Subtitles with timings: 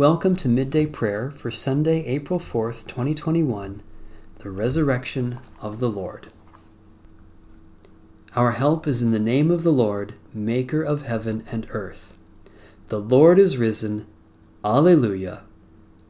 [0.00, 3.82] Welcome to Midday Prayer for Sunday, April 4th, 2021,
[4.38, 6.28] the Resurrection of the Lord.
[8.34, 12.16] Our help is in the name of the Lord, Maker of heaven and earth.
[12.88, 14.06] The Lord is risen.
[14.64, 15.42] Alleluia.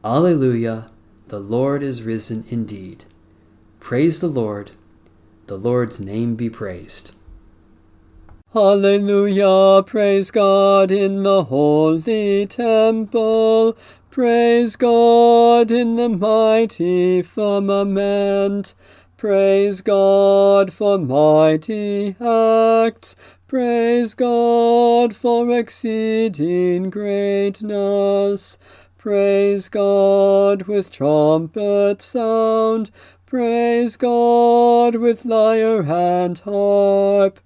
[0.05, 0.89] Alleluia.
[1.27, 3.03] The Lord is risen indeed.
[3.81, 4.71] Praise the Lord.
[5.47, 7.11] The Lord's name be praised.
[8.53, 13.77] Hallelujah, praise God in the holy temple.
[14.09, 18.73] Praise God in the mighty firmament.
[19.15, 23.15] Praise God for mighty acts.
[23.47, 28.57] Praise God for exceeding greatness.
[28.97, 32.91] Praise God with trumpet sound.
[33.25, 37.39] Praise God with lyre and harp.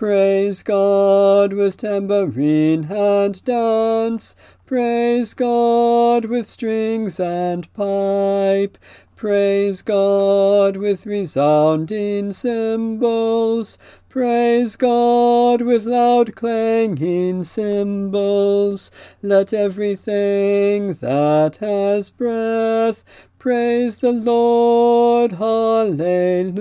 [0.00, 4.34] Praise God with tambourine and dance.
[4.64, 8.78] Praise God with strings and pipe.
[9.14, 13.76] Praise God with resounding cymbals.
[14.08, 18.90] Praise God with loud clanging cymbals.
[19.20, 23.04] Let everything that has breath
[23.38, 25.32] praise the Lord.
[25.32, 26.54] Hallelujah.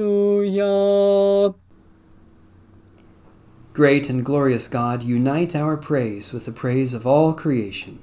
[3.79, 7.99] Great and glorious God, unite our praise with the praise of all creation,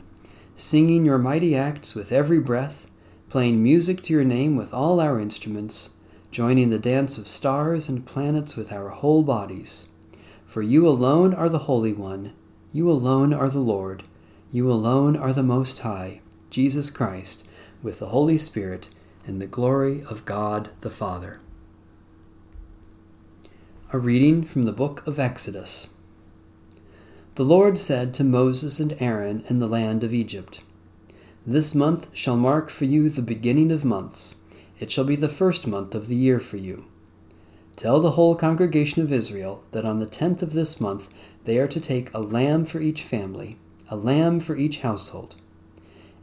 [0.56, 2.90] singing your mighty acts with every breath,
[3.28, 5.90] playing music to your name with all our instruments,
[6.30, 9.88] joining the dance of stars and planets with our whole bodies.
[10.46, 12.32] For you alone are the Holy One,
[12.72, 14.02] you alone are the Lord,
[14.50, 17.44] you alone are the Most High, Jesus Christ,
[17.82, 18.88] with the Holy Spirit,
[19.26, 21.38] in the glory of God the Father.
[23.96, 25.88] A reading from the book of Exodus.
[27.36, 30.60] The Lord said to Moses and Aaron in the land of Egypt,
[31.46, 34.34] This month shall mark for you the beginning of months.
[34.78, 36.84] It shall be the first month of the year for you.
[37.74, 41.08] Tell the whole congregation of Israel that on the tenth of this month
[41.44, 43.56] they are to take a lamb for each family,
[43.88, 45.36] a lamb for each household.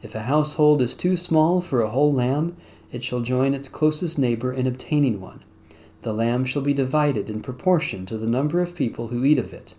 [0.04, 2.56] If a household is too small for a whole lamb,
[2.92, 5.44] it shall join its closest neighbor in obtaining one
[6.04, 9.54] the lamb shall be divided in proportion to the number of people who eat of
[9.54, 9.74] it.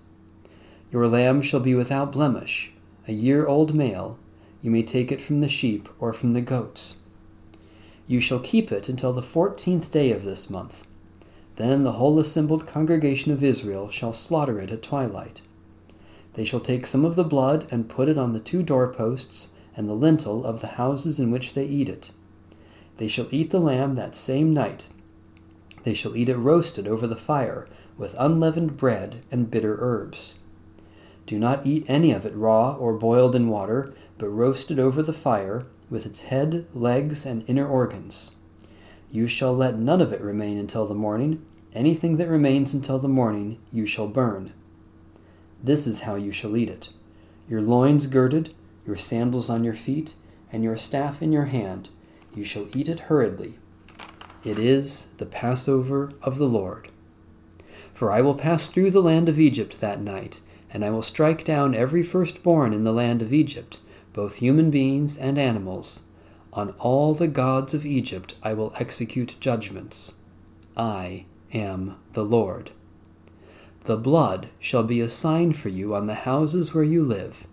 [0.91, 2.73] Your lamb shall be without blemish,
[3.09, 4.19] a year old male.
[4.63, 6.97] You may take it from the sheep or from the goats.
[8.07, 10.87] You shall keep it until the fourteenth day of this month.
[11.57, 15.41] Then the whole assembled congregation of Israel shall slaughter it at twilight.
[16.35, 19.89] They shall take some of the blood and put it on the two doorposts and
[19.89, 22.11] the lintel of the houses in which they eat it.
[22.97, 24.87] They shall eat the lamb that same night
[25.85, 30.41] they shall eat it roasted over the fire, with unleavened bread and bitter herbs.
[31.27, 35.13] Do not eat any of it raw or boiled in water, but roasted over the
[35.13, 38.33] fire, with its head, legs, and inner organs.
[39.11, 41.45] You shall let none of it remain until the morning.
[41.73, 44.53] Anything that remains until the morning you shall burn.
[45.63, 46.89] This is how you shall eat it
[47.47, 48.55] your loins girded,
[48.87, 50.15] your sandals on your feet,
[50.51, 51.91] and your staff in your hand.
[52.35, 53.59] You shall eat it hurriedly
[54.45, 56.89] it is the Passover of the Lord.
[57.93, 60.41] For I will pass through the land of Egypt that night,
[60.71, 63.81] and I will strike down every firstborn in the land of Egypt,
[64.13, 66.03] both human beings and animals.
[66.53, 70.15] On all the gods of Egypt I will execute judgments.
[70.77, 72.71] I am the Lord.
[73.85, 77.47] The blood shall be a sign for you on the houses where you live.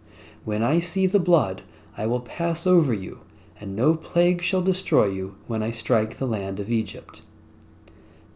[0.44, 1.62] When I see the blood,
[1.98, 3.22] I will pass over you
[3.62, 7.22] and no plague shall destroy you when I strike the land of Egypt.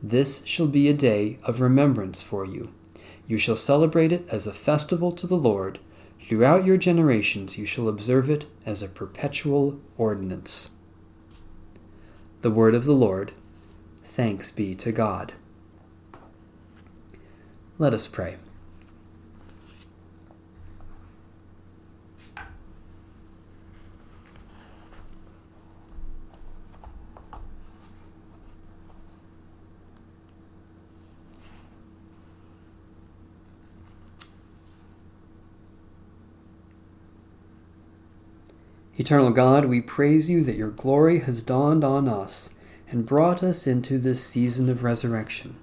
[0.02, 2.72] This shall be a day of remembrance for you.
[3.28, 5.80] You shall celebrate it as a festival to the Lord.
[6.20, 10.70] Throughout your generations you shall observe it as a perpetual ordinance.
[12.42, 13.32] The word of the Lord.
[14.04, 15.34] Thanks be to God.
[17.80, 18.38] Let us pray.
[38.98, 42.52] Eternal God, we praise you that your glory has dawned on us
[42.90, 45.58] and brought us into this season of resurrection.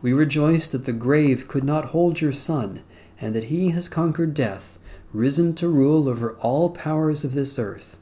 [0.00, 2.82] We rejoice that the grave could not hold your Son,
[3.20, 4.78] and that he has conquered death,
[5.12, 7.98] risen to rule over all powers of this earth.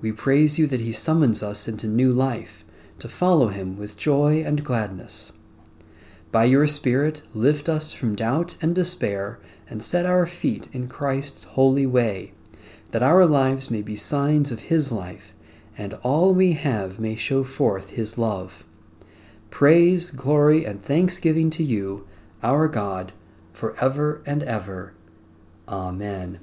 [0.00, 2.64] We praise you that he summons us into new life,
[2.98, 5.32] to follow him with joy and gladness.
[6.32, 9.38] By your Spirit, lift us from doubt and despair,
[9.68, 12.32] and set our feet in Christ's holy way
[12.90, 15.34] that our lives may be signs of his life,
[15.76, 18.64] and all we have may show forth his love.
[19.50, 22.06] Praise, glory, and thanksgiving to you,
[22.42, 23.12] our God,
[23.52, 24.94] for ever and ever.
[25.68, 26.40] Amen.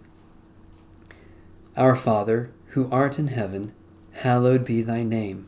[1.75, 3.73] Our Father, who art in heaven,
[4.11, 5.47] hallowed be thy name.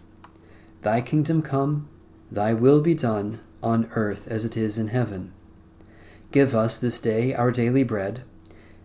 [0.81, 1.89] Thy kingdom come,
[2.31, 5.33] thy will be done, on earth as it is in heaven.
[6.31, 8.23] Give us this day our daily bread,